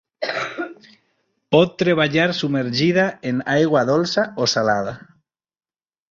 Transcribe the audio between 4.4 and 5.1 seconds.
o salada.